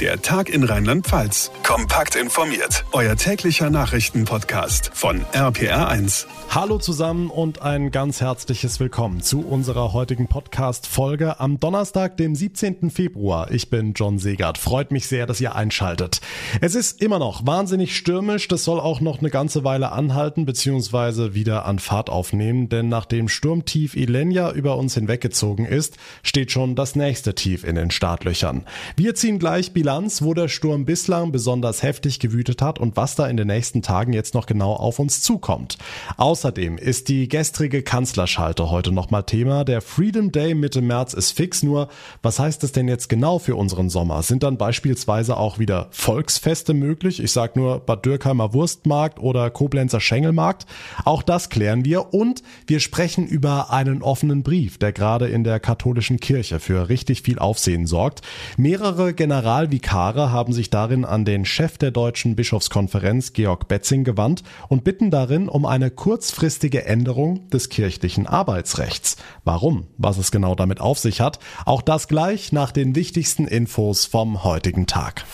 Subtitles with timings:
[0.00, 1.52] Der Tag in Rheinland-Pfalz.
[1.62, 2.84] Kompakt informiert.
[2.90, 6.26] Euer täglicher Nachrichtenpodcast von RPR1.
[6.50, 12.90] Hallo zusammen und ein ganz herzliches Willkommen zu unserer heutigen Podcast-Folge am Donnerstag, dem 17.
[12.90, 13.52] Februar.
[13.52, 14.58] Ich bin John Segert.
[14.58, 16.20] Freut mich sehr, dass ihr einschaltet.
[16.60, 18.48] Es ist immer noch wahnsinnig stürmisch.
[18.48, 21.34] Das soll auch noch eine ganze Weile anhalten bzw.
[21.34, 26.96] wieder an Fahrt aufnehmen, denn nachdem Sturmtief Ilenia über uns hinweggezogen ist, steht schon das
[26.96, 28.64] nächste Tief in den Startlöchern.
[28.96, 33.26] Wir ziehen gleich Bilanz, wo der Sturm bislang besonders heftig gewütet hat und was da
[33.28, 35.76] in den nächsten Tagen jetzt noch genau auf uns zukommt.
[36.16, 39.62] Außerdem ist die gestrige Kanzlerschalte heute nochmal Thema.
[39.64, 41.88] Der Freedom Day Mitte März ist fix, nur
[42.22, 44.22] was heißt das denn jetzt genau für unseren Sommer?
[44.22, 47.22] Sind dann beispielsweise auch wieder Volksfeste möglich?
[47.22, 50.64] Ich sag nur Bad Dürkheimer Wurstmarkt oder Koblenzer Schengelmarkt.
[51.04, 55.60] Auch das klären wir und wir sprechen über einen offenen Brief, der gerade in der
[55.60, 58.22] katholischen Kirche für richtig viel Aufsehen sorgt.
[58.56, 64.44] Mehrere General Vikare haben sich darin an den Chef der Deutschen Bischofskonferenz Georg Betzing gewandt
[64.68, 69.16] und bitten darin um eine kurzfristige Änderung des kirchlichen Arbeitsrechts.
[69.42, 69.88] Warum?
[69.98, 71.40] Was es genau damit auf sich hat?
[71.64, 75.24] Auch das gleich nach den wichtigsten Infos vom heutigen Tag.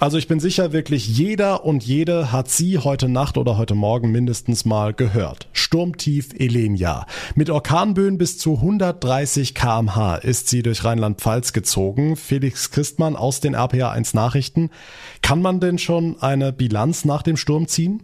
[0.00, 4.10] Also ich bin sicher, wirklich jeder und jede hat sie heute Nacht oder heute Morgen
[4.10, 5.48] mindestens mal gehört.
[5.52, 7.06] Sturmtief Elenia.
[7.36, 12.16] Mit Orkanböen bis zu 130 kmh ist sie durch Rheinland-Pfalz gezogen.
[12.16, 14.70] Felix Christmann aus den RPA 1 Nachrichten.
[15.22, 18.02] Kann man denn schon eine Bilanz nach dem Sturm ziehen?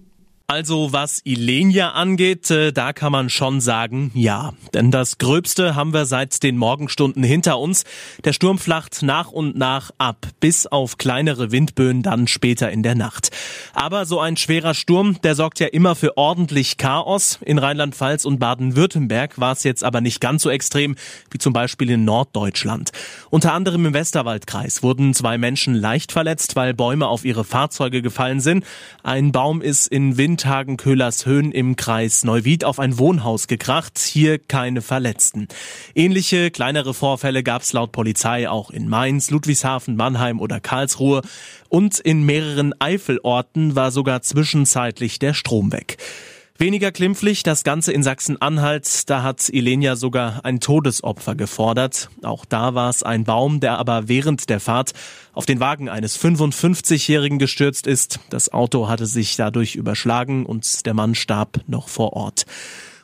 [0.50, 4.52] Also was Ilenia angeht, äh, da kann man schon sagen, ja.
[4.74, 7.84] Denn das Gröbste haben wir seit den Morgenstunden hinter uns.
[8.24, 12.96] Der Sturm flacht nach und nach ab, bis auf kleinere Windböen dann später in der
[12.96, 13.30] Nacht.
[13.74, 17.38] Aber so ein schwerer Sturm, der sorgt ja immer für ordentlich Chaos.
[17.42, 20.96] In Rheinland-Pfalz und Baden-Württemberg war es jetzt aber nicht ganz so extrem
[21.30, 22.90] wie zum Beispiel in Norddeutschland.
[23.30, 28.40] Unter anderem im Westerwaldkreis wurden zwei Menschen leicht verletzt, weil Bäume auf ihre Fahrzeuge gefallen
[28.40, 28.64] sind.
[29.04, 33.98] Ein Baum ist in Wind Tagen Köhlers-Höhen im Kreis Neuwied auf ein Wohnhaus gekracht.
[33.98, 35.48] Hier keine Verletzten.
[35.94, 41.20] Ähnliche kleinere Vorfälle gab es laut Polizei auch in Mainz, Ludwigshafen, Mannheim oder Karlsruhe.
[41.68, 45.98] Und in mehreren Eifelorten war sogar zwischenzeitlich der Strom weg.
[46.60, 49.08] Weniger klimpflich das Ganze in Sachsen-Anhalt.
[49.08, 52.10] Da hat Ilenia sogar ein Todesopfer gefordert.
[52.22, 54.92] Auch da war es ein Baum, der aber während der Fahrt
[55.32, 58.20] auf den Wagen eines 55-Jährigen gestürzt ist.
[58.28, 62.44] Das Auto hatte sich dadurch überschlagen und der Mann starb noch vor Ort.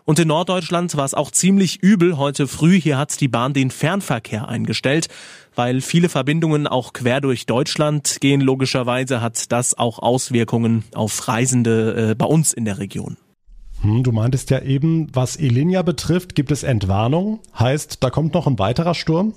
[0.04, 2.78] Und in Norddeutschland war es auch ziemlich übel heute früh.
[2.78, 5.08] Hier hat die Bahn den Fernverkehr eingestellt.
[5.54, 12.10] Weil viele Verbindungen auch quer durch Deutschland gehen, logischerweise hat das auch Auswirkungen auf Reisende
[12.10, 13.16] äh, bei uns in der Region.
[13.86, 17.38] Hm, du meintest ja eben, was Ilinia betrifft, gibt es Entwarnung.
[17.56, 19.32] Heißt, da kommt noch ein weiterer Sturm?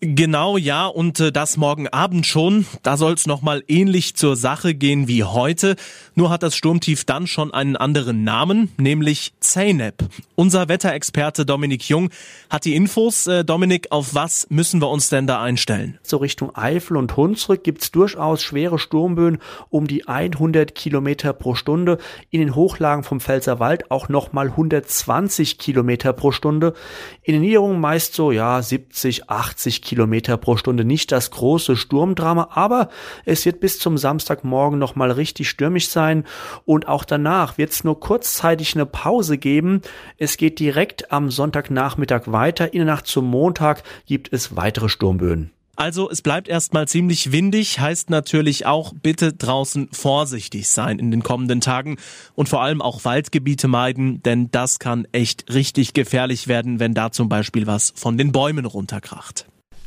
[0.00, 2.66] Genau, ja, und äh, das morgen Abend schon.
[2.82, 5.76] Da soll es nochmal ähnlich zur Sache gehen wie heute.
[6.14, 10.04] Nur hat das Sturmtief dann schon einen anderen Namen, nämlich Zeynep.
[10.34, 12.10] Unser Wetterexperte Dominik Jung
[12.50, 13.26] hat die Infos.
[13.26, 15.98] Äh, Dominik, auf was müssen wir uns denn da einstellen?
[16.02, 19.38] So Richtung Eifel und Hunsrück gibt's durchaus schwere Sturmböen
[19.70, 21.98] um die 100 Kilometer pro Stunde.
[22.30, 26.74] In den Hochlagen vom Pfälzerwald auch nochmal 120 Kilometer pro Stunde.
[27.22, 30.84] In den Niederungen meist so, ja, 70, 80 Kilometer pro Stunde.
[30.84, 32.88] Nicht das große Sturmdrama, aber
[33.24, 36.24] es wird bis zum Samstagmorgen noch mal richtig stürmisch sein
[36.64, 39.82] und auch danach wird es nur kurzzeitig eine Pause geben.
[40.18, 42.72] Es geht direkt am Sonntagnachmittag weiter.
[42.72, 45.50] In der Nacht zum Montag gibt es weitere Sturmböen.
[45.76, 51.22] Also es bleibt erstmal ziemlich windig, heißt natürlich auch bitte draußen vorsichtig sein in den
[51.22, 51.96] kommenden Tagen
[52.34, 57.10] und vor allem auch Waldgebiete meiden, denn das kann echt richtig gefährlich werden, wenn da
[57.10, 59.46] zum Beispiel was von den Bäumen runterkracht.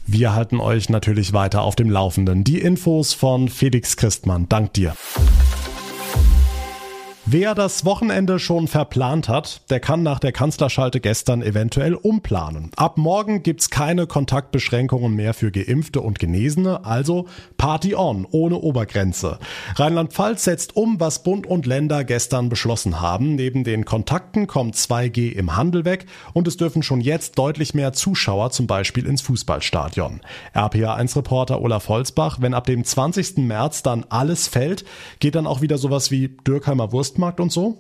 [0.10, 2.46] Wir halten euch natürlich weiter auf dem Laufenden.
[2.46, 4.48] Die Infos von Felix Christmann.
[4.48, 4.96] Dank dir.
[7.30, 12.72] Wer das Wochenende schon verplant hat, der kann nach der Kanzlerschalte gestern eventuell umplanen.
[12.78, 17.26] Ab morgen gibt's keine Kontaktbeschränkungen mehr für Geimpfte und Genesene, also
[17.58, 19.40] Party on, ohne Obergrenze.
[19.76, 23.36] Rheinland-Pfalz setzt um, was Bund und Länder gestern beschlossen haben.
[23.36, 27.92] Neben den Kontakten kommt 2G im Handel weg und es dürfen schon jetzt deutlich mehr
[27.92, 30.22] Zuschauer zum Beispiel ins Fußballstadion.
[30.56, 33.40] RPA1-Reporter Olaf Holzbach, wenn ab dem 20.
[33.40, 34.86] März dann alles fällt,
[35.20, 37.78] geht dann auch wieder sowas wie Dürkheimer Wurst Westmarkt und so?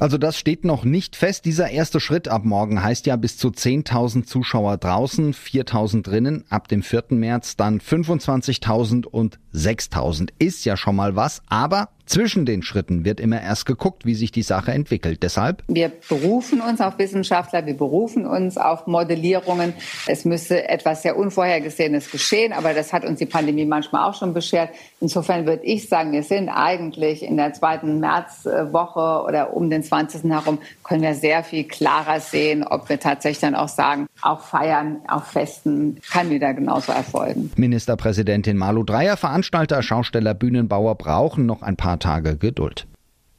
[0.00, 1.44] Also das steht noch nicht fest.
[1.44, 6.44] Dieser erste Schritt ab morgen heißt ja bis zu 10.000 Zuschauer draußen, 4.000 drinnen.
[6.48, 7.04] Ab dem 4.
[7.10, 10.30] März dann 25.000 und 6.000.
[10.40, 11.42] Ist ja schon mal was.
[11.46, 15.22] Aber Zwischen den Schritten wird immer erst geguckt, wie sich die Sache entwickelt.
[15.22, 15.62] Deshalb?
[15.68, 19.72] Wir berufen uns auf Wissenschaftler, wir berufen uns auf Modellierungen.
[20.06, 24.34] Es müsste etwas sehr Unvorhergesehenes geschehen, aber das hat uns die Pandemie manchmal auch schon
[24.34, 24.70] beschert.
[25.00, 30.30] Insofern würde ich sagen, wir sind eigentlich in der zweiten Märzwoche oder um den 20.
[30.30, 35.00] herum, können wir sehr viel klarer sehen, ob wir tatsächlich dann auch sagen, auch Feiern,
[35.08, 37.50] auch Festen kann wieder genauso erfolgen.
[37.56, 42.86] Ministerpräsidentin Malu Dreyer, Veranstalter, Schausteller, Bühnenbauer brauchen noch ein paar paar Tage Geduld.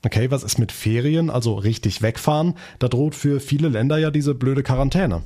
[0.06, 2.56] Okay, was ist mit Ferien, also richtig wegfahren?
[2.78, 5.24] Da droht für viele Länder ja diese blöde Quarantäne.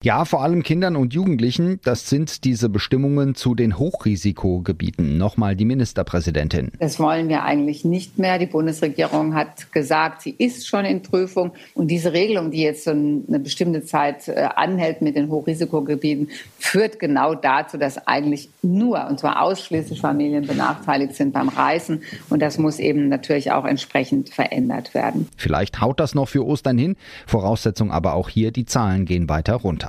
[0.00, 1.80] Ja, vor allem Kindern und Jugendlichen.
[1.82, 5.18] Das sind diese Bestimmungen zu den Hochrisikogebieten.
[5.18, 6.70] Nochmal die Ministerpräsidentin.
[6.78, 8.38] Das wollen wir eigentlich nicht mehr.
[8.38, 11.50] Die Bundesregierung hat gesagt, sie ist schon in Prüfung.
[11.74, 16.28] Und diese Regelung, die jetzt so eine bestimmte Zeit äh, anhält mit den Hochrisikogebieten,
[16.60, 22.02] führt genau dazu, dass eigentlich nur, und zwar ausschließlich Familien benachteiligt sind beim Reisen.
[22.30, 25.28] Und das muss eben natürlich auch entsprechend verändert werden.
[25.36, 26.94] Vielleicht haut das noch für Ostern hin.
[27.26, 29.88] Voraussetzung aber auch hier, die Zahlen gehen weiter runter.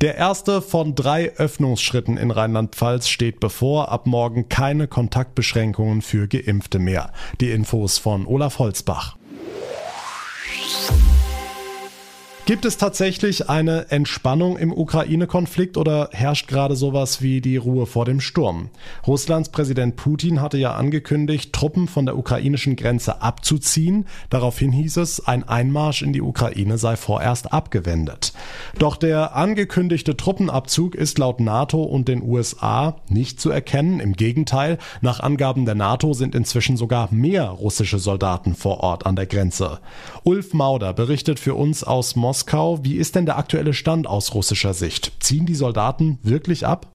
[0.00, 3.90] Der erste von drei Öffnungsschritten in Rheinland-Pfalz steht bevor.
[3.90, 7.12] Ab morgen keine Kontaktbeschränkungen für Geimpfte mehr.
[7.42, 9.18] Die Infos von Olaf Holzbach.
[12.50, 18.04] Gibt es tatsächlich eine Entspannung im Ukraine-Konflikt oder herrscht gerade sowas wie die Ruhe vor
[18.04, 18.70] dem Sturm?
[19.06, 24.04] Russlands Präsident Putin hatte ja angekündigt, Truppen von der ukrainischen Grenze abzuziehen.
[24.30, 28.32] Daraufhin hieß es, ein Einmarsch in die Ukraine sei vorerst abgewendet.
[28.76, 34.00] Doch der angekündigte Truppenabzug ist laut NATO und den USA nicht zu erkennen.
[34.00, 39.14] Im Gegenteil, nach Angaben der NATO sind inzwischen sogar mehr russische Soldaten vor Ort an
[39.14, 39.78] der Grenze.
[40.24, 42.82] Ulf Mauder berichtet für uns aus Moskau Moskau.
[42.82, 45.12] Wie ist denn der aktuelle Stand aus russischer Sicht?
[45.20, 46.90] Ziehen die Soldaten wirklich ab?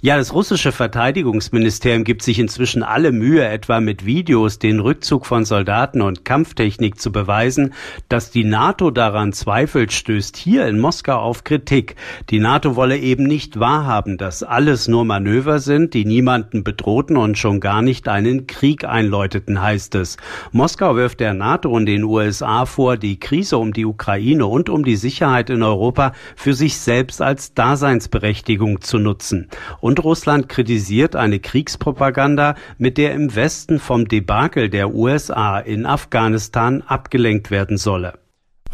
[0.00, 5.44] Ja, das russische Verteidigungsministerium gibt sich inzwischen alle Mühe, etwa mit Videos den Rückzug von
[5.44, 7.72] Soldaten und Kampftechnik zu beweisen.
[8.08, 11.96] Dass die NATO daran zweifelt, stößt hier in Moskau auf Kritik.
[12.30, 17.38] Die NATO wolle eben nicht wahrhaben, dass alles nur Manöver sind, die niemanden bedrohten und
[17.38, 20.16] schon gar nicht einen Krieg einläuteten, heißt es.
[20.52, 24.84] Moskau wirft der NATO und den USA vor, die Krise um die Ukraine und um
[24.84, 29.48] die Sicherheit in Europa für sich selbst als Daseinsberechtigung zu nutzen.
[29.80, 36.82] Und Russland kritisiert eine Kriegspropaganda, mit der im Westen vom Debakel der USA in Afghanistan
[36.82, 38.23] abgelenkt werden solle.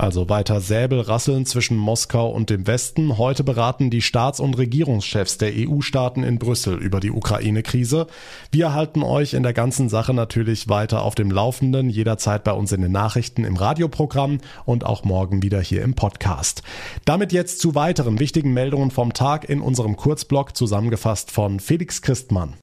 [0.01, 3.19] Also weiter Säbelrasseln zwischen Moskau und dem Westen.
[3.19, 8.07] Heute beraten die Staats- und Regierungschefs der EU-Staaten in Brüssel über die Ukraine-Krise.
[8.51, 12.73] Wir halten euch in der ganzen Sache natürlich weiter auf dem Laufenden, jederzeit bei uns
[12.73, 16.63] in den Nachrichten im Radioprogramm und auch morgen wieder hier im Podcast.
[17.05, 22.55] Damit jetzt zu weiteren wichtigen Meldungen vom Tag in unserem Kurzblog zusammengefasst von Felix Christmann.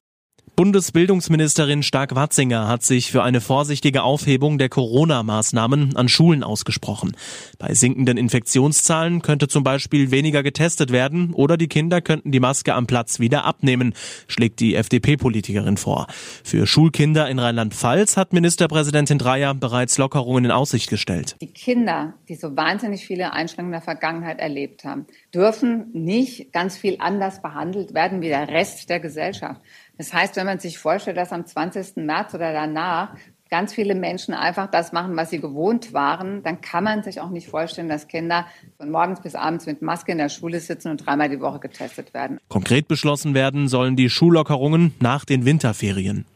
[0.58, 7.16] Bundesbildungsministerin Stark-Watzinger hat sich für eine vorsichtige Aufhebung der Corona-Maßnahmen an Schulen ausgesprochen.
[7.60, 12.74] Bei sinkenden Infektionszahlen könnte zum Beispiel weniger getestet werden oder die Kinder könnten die Maske
[12.74, 13.94] am Platz wieder abnehmen,
[14.26, 16.08] schlägt die FDP-Politikerin vor.
[16.42, 21.36] Für Schulkinder in Rheinland-Pfalz hat Ministerpräsidentin Dreyer bereits Lockerungen in Aussicht gestellt.
[21.40, 26.76] Die Kinder, die so wahnsinnig viele Einschränkungen in der Vergangenheit erlebt haben, dürfen nicht ganz
[26.76, 29.60] viel anders behandelt werden wie der Rest der Gesellschaft.
[29.98, 31.96] Das heißt, wenn man sich vorstellt, dass am 20.
[31.96, 33.14] März oder danach
[33.50, 37.30] ganz viele Menschen einfach das machen, was sie gewohnt waren, dann kann man sich auch
[37.30, 38.46] nicht vorstellen, dass Kinder
[38.76, 42.14] von morgens bis abends mit Maske in der Schule sitzen und dreimal die Woche getestet
[42.14, 42.38] werden.
[42.48, 46.26] Konkret beschlossen werden sollen die Schullockerungen nach den Winterferien.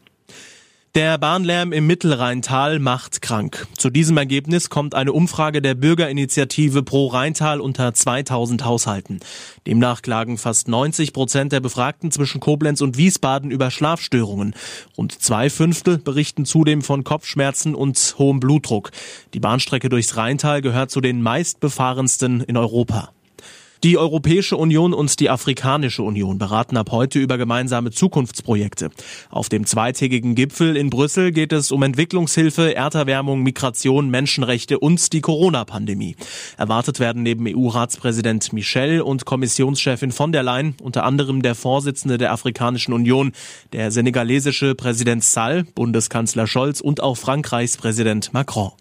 [0.95, 3.65] Der Bahnlärm im Mittelrheintal macht krank.
[3.75, 9.19] Zu diesem Ergebnis kommt eine Umfrage der Bürgerinitiative Pro Rheintal unter 2000 Haushalten.
[9.65, 14.53] Demnach klagen fast 90 Prozent der Befragten zwischen Koblenz und Wiesbaden über Schlafstörungen.
[14.95, 18.91] Rund zwei Fünftel berichten zudem von Kopfschmerzen und hohem Blutdruck.
[19.33, 23.09] Die Bahnstrecke durchs Rheintal gehört zu den meistbefahrensten in Europa.
[23.83, 28.91] Die Europäische Union und die Afrikanische Union beraten ab heute über gemeinsame Zukunftsprojekte.
[29.29, 35.19] Auf dem zweitägigen Gipfel in Brüssel geht es um Entwicklungshilfe, Erderwärmung, Migration, Menschenrechte und die
[35.19, 36.15] Corona-Pandemie.
[36.57, 42.31] Erwartet werden neben EU-Ratspräsident Michel und Kommissionschefin von der Leyen unter anderem der Vorsitzende der
[42.31, 43.33] Afrikanischen Union,
[43.73, 48.71] der senegalesische Präsident Sall, Bundeskanzler Scholz und auch Frankreichs Präsident Macron.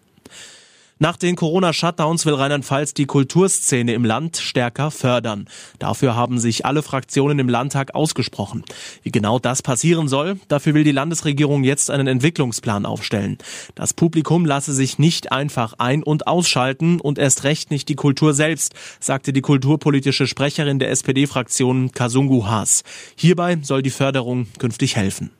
[1.03, 5.49] Nach den Corona-Shutdowns will Rheinland-Pfalz die Kulturszene im Land stärker fördern.
[5.81, 8.63] Dafür haben sich alle Fraktionen im Landtag ausgesprochen.
[9.03, 13.39] Wie genau das passieren soll, dafür will die Landesregierung jetzt einen Entwicklungsplan aufstellen.
[13.75, 18.33] Das Publikum lasse sich nicht einfach ein- und ausschalten und erst recht nicht die Kultur
[18.33, 22.85] selbst, sagte die kulturpolitische Sprecherin der SPD-Fraktion Kasungu Haas.
[23.17, 25.33] Hierbei soll die Förderung künftig helfen.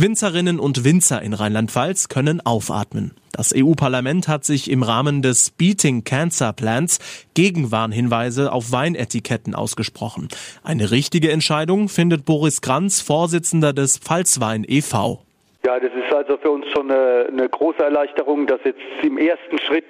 [0.00, 3.14] Winzerinnen und Winzer in Rheinland-Pfalz können aufatmen.
[3.32, 7.00] Das EU-Parlament hat sich im Rahmen des Beating Cancer Plans
[7.34, 10.28] gegen Warnhinweise auf Weinetiketten ausgesprochen.
[10.62, 15.24] Eine richtige Entscheidung findet Boris Granz, Vorsitzender des Pfalzwein e.V.
[15.68, 19.58] Ja, das ist also für uns schon eine, eine große Erleichterung, dass jetzt im ersten
[19.58, 19.84] Schritt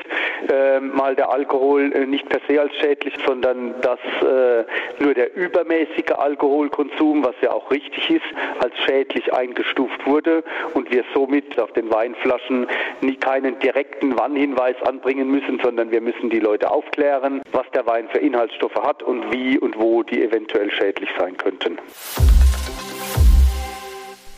[0.52, 4.64] äh, mal der Alkohol äh, nicht per se als schädlich, sondern dass äh,
[4.98, 8.24] nur der übermäßige Alkoholkonsum, was ja auch richtig ist,
[8.58, 10.42] als schädlich eingestuft wurde
[10.74, 12.66] und wir somit auf den Weinflaschen
[13.00, 18.08] nie keinen direkten Warnhinweis anbringen müssen, sondern wir müssen die Leute aufklären, was der Wein
[18.08, 21.78] für Inhaltsstoffe hat und wie und wo die eventuell schädlich sein könnten.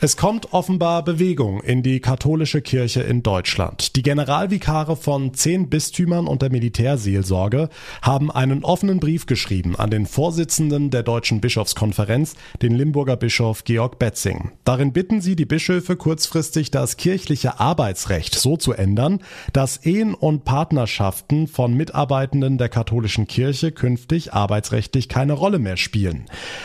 [0.03, 3.97] Es kommt offenbar Bewegung in die katholische Kirche in Deutschland.
[3.97, 7.69] Die Generalvikare von zehn Bistümern und der Militärseelsorge
[8.01, 13.99] haben einen offenen Brief geschrieben an den Vorsitzenden der Deutschen Bischofskonferenz, den Limburger Bischof Georg
[13.99, 14.53] Betzing.
[14.65, 19.21] Darin bitten sie die Bischöfe kurzfristig das kirchliche Arbeitsrecht so zu ändern,
[19.53, 26.25] dass Ehen und Partnerschaften von Mitarbeitenden der katholischen Kirche künftig arbeitsrechtlich keine Rolle mehr spielen.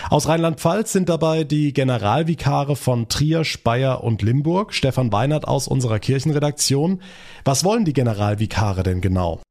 [0.10, 4.72] Aus Rheinland-Pfalz sind dabei die Generalvikare von Trier Trier, Speyer und Limburg.
[4.72, 7.02] Stefan Weinert aus unserer Kirchenredaktion.
[7.44, 9.42] Was wollen die Generalvikare denn genau?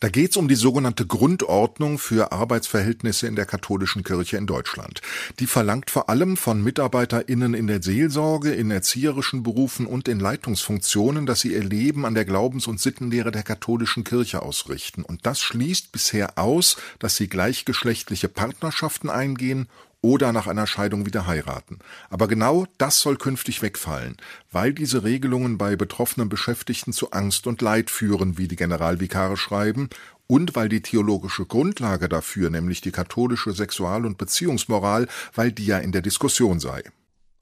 [0.00, 5.00] Da geht es um die sogenannte Grundordnung für Arbeitsverhältnisse in der katholischen Kirche in Deutschland.
[5.38, 11.24] Die verlangt vor allem von MitarbeiterInnen in der Seelsorge, in erzieherischen Berufen und in Leitungsfunktionen,
[11.24, 15.04] dass sie ihr Leben an der Glaubens- und Sittenlehre der katholischen Kirche ausrichten.
[15.04, 19.68] Und das schließt bisher aus, dass sie gleichgeschlechtliche Partnerschaften eingehen
[20.02, 21.78] oder nach einer Scheidung wieder heiraten.
[22.10, 24.16] Aber genau das soll künftig wegfallen,
[24.50, 29.88] weil diese Regelungen bei betroffenen Beschäftigten zu Angst und Leid führen, wie die Generalvikare schreiben,
[30.26, 35.78] und weil die theologische Grundlage dafür, nämlich die katholische Sexual- und Beziehungsmoral, weil die ja
[35.78, 36.82] in der Diskussion sei.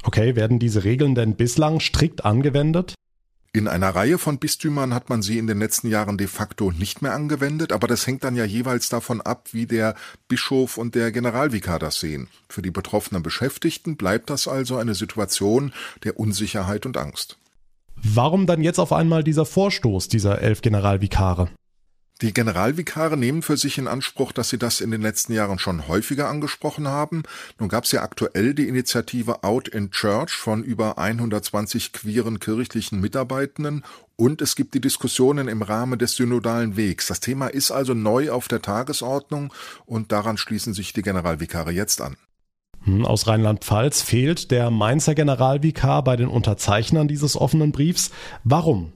[0.02, 2.95] Okay, werden diese Regeln denn bislang strikt angewendet?
[3.52, 7.02] In einer Reihe von Bistümern hat man sie in den letzten Jahren de facto nicht
[7.02, 9.97] mehr angewendet, aber das hängt dann ja jeweils davon ab, wie der
[10.28, 12.28] Bischof und der Generalvikar das sehen.
[12.49, 15.73] Für die betroffenen Beschäftigten bleibt das also eine Situation
[16.04, 17.38] der Unsicherheit und Angst.
[17.97, 21.50] Warum dann jetzt auf einmal dieser Vorstoß dieser elf Generalvikare?
[22.23, 25.89] Die Generalvikare nehmen für sich in Anspruch, dass sie das in den letzten Jahren schon
[25.89, 27.23] häufiger angesprochen haben.
[27.59, 33.00] Nun gab es ja aktuell die Initiative Out in Church von über 120 queeren kirchlichen
[33.00, 33.85] Mitarbeitenden
[34.17, 37.07] und es gibt die Diskussionen im Rahmen des synodalen Wegs.
[37.07, 39.50] Das Thema ist also neu auf der Tagesordnung
[39.87, 42.17] und daran schließen sich die Generalvikare jetzt an.
[42.85, 48.11] Hm, aus Rheinland-Pfalz fehlt der Mainzer Generalvikar bei den Unterzeichnern dieses offenen Briefs.
[48.45, 48.93] Warum?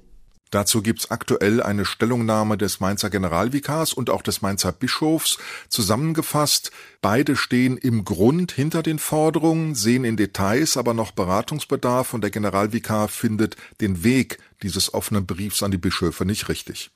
[0.55, 5.37] Dazu gibt's aktuell eine Stellungnahme des Mainzer Generalvikars und auch des Mainzer Bischofs
[5.69, 6.71] zusammengefasst.
[7.03, 12.31] Beide stehen im Grund hinter den Forderungen, sehen in Details aber noch Beratungsbedarf und der
[12.31, 16.93] Generalvikar findet den Weg dieses offenen Briefs an die Bischöfe nicht richtig.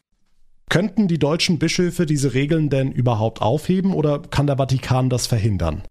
[0.69, 5.83] Könnten die deutschen Bischöfe diese Regeln denn überhaupt aufheben oder kann der Vatikan das verhindern?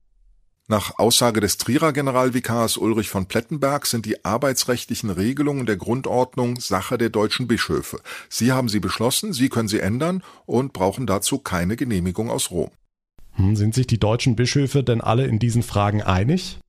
[0.69, 6.97] Nach Aussage des Trierer Generalvikars Ulrich von Plettenberg sind die arbeitsrechtlichen Regelungen der Grundordnung Sache
[6.97, 8.01] der deutschen Bischöfe.
[8.27, 12.69] Sie haben sie beschlossen, Sie können sie ändern und brauchen dazu keine Genehmigung aus Rom.
[13.35, 16.59] Hm, sind sich die deutschen Bischöfe denn alle in diesen Fragen einig?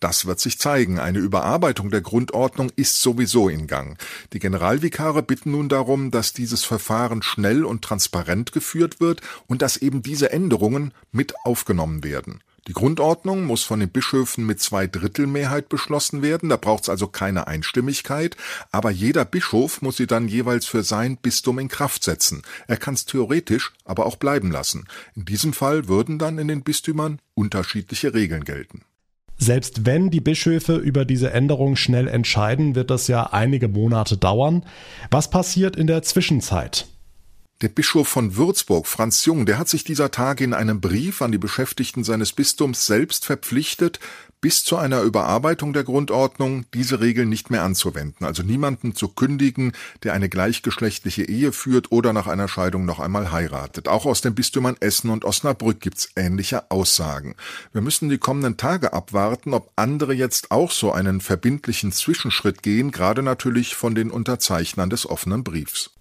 [0.00, 0.98] Das wird sich zeigen.
[0.98, 3.98] Eine Überarbeitung der Grundordnung ist sowieso in Gang.
[4.32, 9.76] Die Generalvikare bitten nun darum, dass dieses Verfahren schnell und transparent geführt wird und dass
[9.76, 12.40] eben diese Änderungen mit aufgenommen werden.
[12.66, 16.88] Die Grundordnung muss von den Bischöfen mit zwei Drittel Mehrheit beschlossen werden, da braucht es
[16.88, 18.38] also keine Einstimmigkeit,
[18.70, 22.42] aber jeder Bischof muss sie dann jeweils für sein Bistum in Kraft setzen.
[22.66, 24.86] Er kann es theoretisch aber auch bleiben lassen.
[25.14, 28.82] In diesem Fall würden dann in den Bistümern unterschiedliche Regeln gelten.
[29.36, 34.64] Selbst wenn die Bischöfe über diese Änderung schnell entscheiden, wird das ja einige Monate dauern.
[35.10, 36.86] Was passiert in der Zwischenzeit?
[37.64, 41.32] Der Bischof von Würzburg, Franz Jung, der hat sich dieser Tage in einem Brief an
[41.32, 44.00] die Beschäftigten seines Bistums selbst verpflichtet,
[44.42, 49.72] bis zu einer Überarbeitung der Grundordnung diese Regeln nicht mehr anzuwenden, also niemanden zu kündigen,
[50.02, 53.88] der eine gleichgeschlechtliche Ehe führt oder nach einer Scheidung noch einmal heiratet.
[53.88, 57.34] Auch aus den Bistümern Essen und Osnabrück gibt's ähnliche Aussagen.
[57.72, 62.90] Wir müssen die kommenden Tage abwarten, ob andere jetzt auch so einen verbindlichen Zwischenschritt gehen,
[62.90, 65.94] gerade natürlich von den Unterzeichnern des offenen Briefs.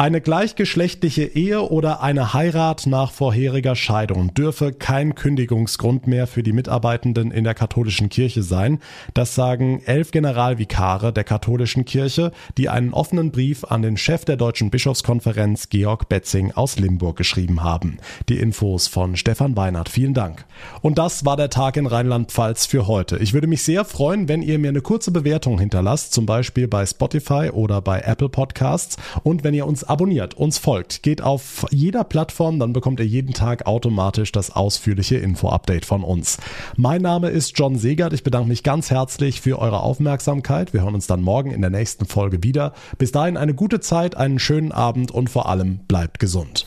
[0.00, 6.54] Eine gleichgeschlechtliche Ehe oder eine Heirat nach vorheriger Scheidung dürfe kein Kündigungsgrund mehr für die
[6.54, 8.78] Mitarbeitenden in der katholischen Kirche sein.
[9.12, 14.38] Das sagen elf Generalvikare der katholischen Kirche, die einen offenen Brief an den Chef der
[14.38, 17.98] Deutschen Bischofskonferenz Georg Betzing aus Limburg geschrieben haben.
[18.30, 19.90] Die Infos von Stefan Weinert.
[19.90, 20.46] Vielen Dank.
[20.80, 23.18] Und das war der Tag in Rheinland-Pfalz für heute.
[23.18, 26.86] Ich würde mich sehr freuen, wenn ihr mir eine kurze Bewertung hinterlasst, zum Beispiel bei
[26.86, 32.04] Spotify oder bei Apple Podcasts und wenn ihr uns abonniert, uns folgt, geht auf jeder
[32.04, 36.38] Plattform, dann bekommt ihr jeden Tag automatisch das ausführliche Info-Update von uns.
[36.76, 38.12] Mein Name ist John Segert.
[38.12, 40.72] Ich bedanke mich ganz herzlich für eure Aufmerksamkeit.
[40.72, 42.72] Wir hören uns dann morgen in der nächsten Folge wieder.
[42.98, 46.66] Bis dahin eine gute Zeit, einen schönen Abend und vor allem bleibt gesund.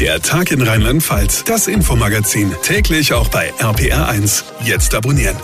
[0.00, 4.44] Der Tag in Rheinland-Pfalz, das Infomagazin, täglich auch bei RPR1.
[4.64, 5.36] Jetzt abonnieren.